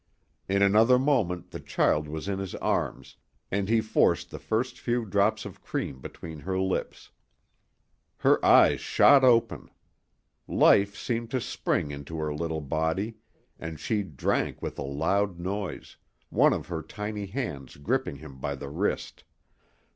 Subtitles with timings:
[0.49, 3.17] In another moment the child was in his arms,
[3.51, 7.11] and he forced the first few drops of cream between her lips.
[8.17, 9.69] Her eyes shot open.
[10.47, 13.17] Life seemed to spring into her little body;
[13.59, 15.97] and she drank with a loud noise,
[16.29, 19.23] one of her tiny hands gripping him by the wrist.